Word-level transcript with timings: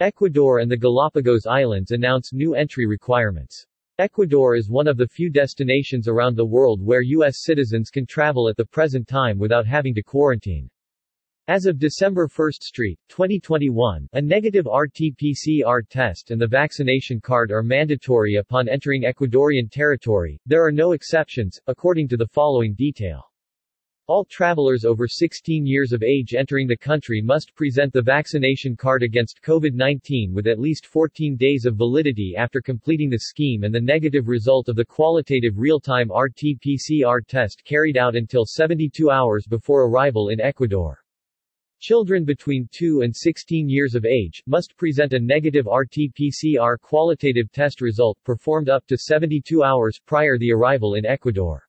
Ecuador 0.00 0.58
and 0.58 0.68
the 0.68 0.76
Galapagos 0.76 1.46
Islands 1.46 1.92
announce 1.92 2.32
new 2.32 2.56
entry 2.56 2.84
requirements. 2.84 3.64
Ecuador 4.00 4.56
is 4.56 4.68
one 4.68 4.88
of 4.88 4.96
the 4.96 5.06
few 5.06 5.30
destinations 5.30 6.08
around 6.08 6.36
the 6.36 6.44
world 6.44 6.84
where 6.84 7.00
U.S. 7.00 7.44
citizens 7.44 7.90
can 7.90 8.04
travel 8.04 8.48
at 8.48 8.56
the 8.56 8.64
present 8.64 9.06
time 9.06 9.38
without 9.38 9.68
having 9.68 9.94
to 9.94 10.02
quarantine. 10.02 10.68
As 11.46 11.66
of 11.66 11.78
December 11.78 12.26
1 12.26 12.52
Street, 12.54 12.98
2021, 13.08 14.08
a 14.14 14.20
negative 14.20 14.66
RT-PCR 14.66 15.88
test 15.88 16.32
and 16.32 16.40
the 16.40 16.48
vaccination 16.48 17.20
card 17.20 17.52
are 17.52 17.62
mandatory 17.62 18.34
upon 18.34 18.68
entering 18.68 19.04
Ecuadorian 19.04 19.70
territory. 19.70 20.40
There 20.44 20.66
are 20.66 20.72
no 20.72 20.90
exceptions, 20.90 21.60
according 21.68 22.08
to 22.08 22.16
the 22.16 22.26
following 22.26 22.74
detail. 22.74 23.30
All 24.06 24.26
travelers 24.26 24.84
over 24.84 25.08
16 25.08 25.64
years 25.64 25.94
of 25.94 26.02
age 26.02 26.34
entering 26.34 26.66
the 26.66 26.76
country 26.76 27.22
must 27.22 27.54
present 27.54 27.90
the 27.90 28.02
vaccination 28.02 28.76
card 28.76 29.02
against 29.02 29.40
COVID-19 29.40 30.30
with 30.34 30.46
at 30.46 30.58
least 30.58 30.84
14 30.84 31.36
days 31.36 31.64
of 31.64 31.76
validity 31.76 32.34
after 32.36 32.60
completing 32.60 33.08
the 33.08 33.20
scheme 33.20 33.64
and 33.64 33.74
the 33.74 33.80
negative 33.80 34.28
result 34.28 34.68
of 34.68 34.76
the 34.76 34.84
qualitative 34.84 35.56
real-time 35.56 36.10
RT-PCR 36.12 37.26
test 37.26 37.64
carried 37.64 37.96
out 37.96 38.14
until 38.14 38.44
72 38.44 39.10
hours 39.10 39.46
before 39.46 39.88
arrival 39.88 40.28
in 40.28 40.38
Ecuador. 40.38 41.02
Children 41.80 42.26
between 42.26 42.68
2 42.72 43.00
and 43.00 43.16
16 43.16 43.70
years 43.70 43.94
of 43.94 44.04
age 44.04 44.42
must 44.46 44.76
present 44.76 45.14
a 45.14 45.18
negative 45.18 45.64
RT-PCR 45.64 46.78
qualitative 46.82 47.50
test 47.52 47.80
result 47.80 48.18
performed 48.22 48.68
up 48.68 48.86
to 48.86 48.98
72 48.98 49.62
hours 49.62 49.98
prior 50.04 50.36
the 50.36 50.52
arrival 50.52 50.96
in 50.96 51.06
Ecuador. 51.06 51.63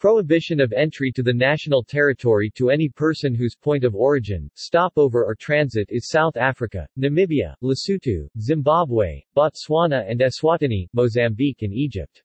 Prohibition 0.00 0.60
of 0.60 0.72
entry 0.72 1.10
to 1.10 1.24
the 1.24 1.34
national 1.34 1.82
territory 1.82 2.52
to 2.54 2.70
any 2.70 2.88
person 2.88 3.34
whose 3.34 3.56
point 3.56 3.82
of 3.82 3.96
origin, 3.96 4.48
stopover 4.54 5.24
or 5.24 5.34
transit 5.34 5.88
is 5.90 6.08
South 6.08 6.36
Africa, 6.36 6.86
Namibia, 6.96 7.56
Lesotho, 7.64 8.28
Zimbabwe, 8.40 9.20
Botswana 9.36 10.08
and 10.08 10.20
Eswatini, 10.20 10.86
Mozambique 10.92 11.62
and 11.62 11.72
Egypt. 11.72 12.22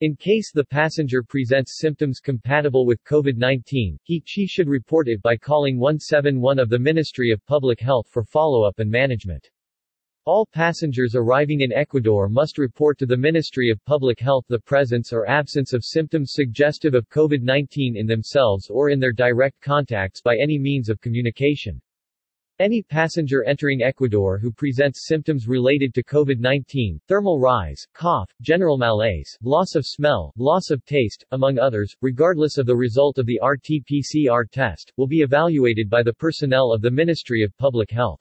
In 0.00 0.14
case 0.14 0.52
the 0.52 0.64
passenger 0.64 1.24
presents 1.24 1.80
symptoms 1.80 2.20
compatible 2.20 2.86
with 2.86 3.02
COVID-19, 3.02 3.98
he/she 4.04 4.46
should 4.46 4.68
report 4.68 5.08
it 5.08 5.20
by 5.22 5.36
calling 5.36 5.80
171 5.80 6.60
of 6.60 6.68
the 6.68 6.78
Ministry 6.78 7.32
of 7.32 7.44
Public 7.46 7.80
Health 7.80 8.06
for 8.08 8.22
follow-up 8.22 8.78
and 8.78 8.88
management. 8.88 9.50
All 10.24 10.46
passengers 10.46 11.16
arriving 11.16 11.62
in 11.62 11.72
Ecuador 11.72 12.28
must 12.28 12.56
report 12.56 12.96
to 12.98 13.06
the 13.06 13.16
Ministry 13.16 13.70
of 13.70 13.84
Public 13.84 14.20
Health 14.20 14.44
the 14.48 14.60
presence 14.60 15.12
or 15.12 15.28
absence 15.28 15.72
of 15.72 15.84
symptoms 15.84 16.30
suggestive 16.32 16.94
of 16.94 17.08
COVID-19 17.08 17.96
in 17.96 18.06
themselves 18.06 18.70
or 18.70 18.90
in 18.90 19.00
their 19.00 19.10
direct 19.12 19.60
contacts 19.60 20.22
by 20.22 20.36
any 20.36 20.60
means 20.60 20.88
of 20.88 21.00
communication. 21.00 21.82
Any 22.60 22.82
passenger 22.82 23.42
entering 23.42 23.82
Ecuador 23.82 24.38
who 24.38 24.52
presents 24.52 25.08
symptoms 25.08 25.48
related 25.48 25.92
to 25.94 26.04
COVID-19, 26.04 27.00
thermal 27.08 27.40
rise, 27.40 27.84
cough, 27.92 28.32
general 28.42 28.78
malaise, 28.78 29.36
loss 29.42 29.74
of 29.74 29.84
smell, 29.84 30.32
loss 30.36 30.70
of 30.70 30.84
taste, 30.84 31.24
among 31.32 31.58
others, 31.58 31.96
regardless 32.00 32.58
of 32.58 32.66
the 32.66 32.76
result 32.76 33.18
of 33.18 33.26
the 33.26 33.40
RT-PCR 33.42 34.48
test, 34.52 34.92
will 34.96 35.08
be 35.08 35.22
evaluated 35.22 35.90
by 35.90 36.04
the 36.04 36.14
personnel 36.14 36.70
of 36.70 36.80
the 36.80 36.92
Ministry 36.92 37.42
of 37.42 37.58
Public 37.58 37.90
Health. 37.90 38.20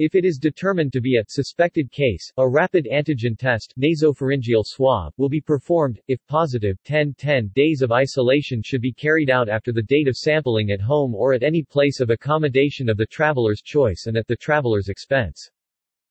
If 0.00 0.14
it 0.14 0.24
is 0.24 0.38
determined 0.38 0.94
to 0.94 1.02
be 1.02 1.18
a 1.18 1.24
suspected 1.28 1.92
case, 1.92 2.32
a 2.38 2.48
rapid 2.48 2.88
antigen 2.90 3.36
test 3.36 3.74
nasopharyngeal 3.78 4.64
swab 4.64 5.12
will 5.18 5.28
be 5.28 5.42
performed. 5.42 6.00
If 6.08 6.26
positive, 6.26 6.78
10-10 6.84 7.52
days 7.52 7.82
of 7.82 7.92
isolation 7.92 8.62
should 8.64 8.80
be 8.80 8.94
carried 8.94 9.28
out 9.28 9.50
after 9.50 9.72
the 9.72 9.82
date 9.82 10.08
of 10.08 10.16
sampling 10.16 10.70
at 10.70 10.80
home 10.80 11.14
or 11.14 11.34
at 11.34 11.42
any 11.42 11.62
place 11.62 12.00
of 12.00 12.08
accommodation 12.08 12.88
of 12.88 12.96
the 12.96 13.04
traveler's 13.04 13.60
choice 13.60 14.04
and 14.06 14.16
at 14.16 14.26
the 14.26 14.36
traveler's 14.36 14.88
expense. 14.88 15.50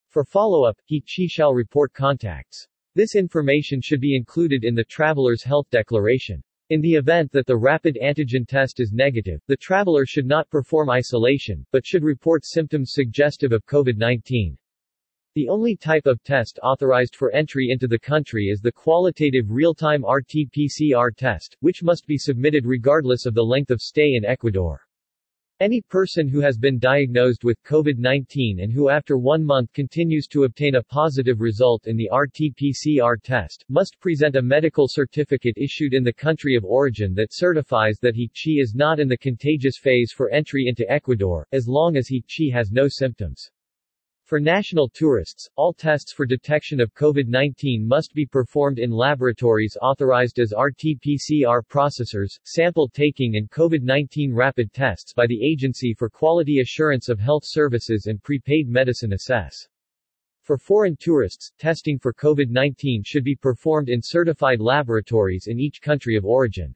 For 0.08 0.24
follow-up, 0.24 0.78
he/she 0.84 1.26
shall 1.26 1.52
report 1.52 1.92
contacts. 1.92 2.68
This 2.94 3.16
information 3.16 3.80
should 3.82 4.00
be 4.00 4.14
included 4.14 4.62
in 4.62 4.76
the 4.76 4.84
traveler's 4.84 5.42
health 5.42 5.68
declaration. 5.72 6.44
In 6.70 6.80
the 6.80 6.94
event 6.94 7.32
that 7.32 7.46
the 7.46 7.56
rapid 7.56 7.98
antigen 8.00 8.46
test 8.46 8.78
is 8.78 8.92
negative, 8.92 9.40
the 9.48 9.56
traveler 9.56 10.06
should 10.06 10.24
not 10.24 10.48
perform 10.50 10.88
isolation, 10.88 11.66
but 11.72 11.84
should 11.84 12.04
report 12.04 12.44
symptoms 12.44 12.92
suggestive 12.92 13.50
of 13.50 13.66
COVID-19. 13.66 14.56
The 15.34 15.48
only 15.48 15.74
type 15.74 16.06
of 16.06 16.22
test 16.22 16.60
authorized 16.62 17.16
for 17.16 17.32
entry 17.32 17.70
into 17.70 17.88
the 17.88 17.98
country 17.98 18.46
is 18.46 18.60
the 18.60 18.70
qualitative 18.70 19.50
real-time 19.50 20.04
RT-PCR 20.04 21.16
test, 21.16 21.56
which 21.58 21.82
must 21.82 22.06
be 22.06 22.16
submitted 22.16 22.64
regardless 22.66 23.26
of 23.26 23.34
the 23.34 23.42
length 23.42 23.72
of 23.72 23.82
stay 23.82 24.14
in 24.14 24.24
Ecuador. 24.24 24.80
Any 25.60 25.82
person 25.82 26.26
who 26.26 26.40
has 26.40 26.56
been 26.56 26.78
diagnosed 26.78 27.44
with 27.44 27.62
COVID-19 27.64 28.62
and 28.62 28.72
who 28.72 28.88
after 28.88 29.18
one 29.18 29.44
month 29.44 29.70
continues 29.74 30.26
to 30.28 30.44
obtain 30.44 30.76
a 30.76 30.82
positive 30.82 31.42
result 31.42 31.86
in 31.86 31.98
the 31.98 32.08
RT-PCR 32.10 33.22
test, 33.22 33.66
must 33.68 34.00
present 34.00 34.36
a 34.36 34.42
medical 34.42 34.88
certificate 34.88 35.58
issued 35.58 35.92
in 35.92 36.02
the 36.02 36.14
country 36.14 36.54
of 36.54 36.64
origin 36.64 37.12
that 37.12 37.34
certifies 37.34 37.98
that 38.00 38.14
he/she 38.14 38.52
is 38.52 38.74
not 38.74 38.98
in 38.98 39.06
the 39.06 39.18
contagious 39.18 39.76
phase 39.76 40.12
for 40.16 40.30
entry 40.30 40.64
into 40.66 40.90
Ecuador, 40.90 41.46
as 41.52 41.68
long 41.68 41.94
as 41.94 42.08
he/she 42.08 42.48
has 42.48 42.72
no 42.72 42.88
symptoms. 42.88 43.50
For 44.30 44.38
national 44.38 44.88
tourists, 44.90 45.50
all 45.56 45.72
tests 45.72 46.12
for 46.12 46.24
detection 46.24 46.80
of 46.80 46.94
COVID-19 46.94 47.84
must 47.84 48.14
be 48.14 48.24
performed 48.24 48.78
in 48.78 48.92
laboratories 48.92 49.76
authorized 49.82 50.38
as 50.38 50.54
RT-PCR 50.56 51.62
processors, 51.68 52.38
sample 52.44 52.88
taking 52.88 53.34
and 53.34 53.50
COVID-19 53.50 54.32
rapid 54.32 54.72
tests 54.72 55.12
by 55.12 55.26
the 55.26 55.44
Agency 55.44 55.94
for 55.94 56.08
Quality 56.08 56.60
Assurance 56.60 57.08
of 57.08 57.18
Health 57.18 57.42
Services 57.44 58.06
and 58.06 58.22
Prepaid 58.22 58.68
Medicine 58.68 59.14
Assess. 59.14 59.66
For 60.42 60.56
foreign 60.56 60.96
tourists, 61.00 61.50
testing 61.58 61.98
for 61.98 62.12
COVID-19 62.12 63.04
should 63.04 63.24
be 63.24 63.34
performed 63.34 63.88
in 63.88 64.00
certified 64.00 64.60
laboratories 64.60 65.48
in 65.48 65.58
each 65.58 65.82
country 65.82 66.14
of 66.14 66.24
origin. 66.24 66.72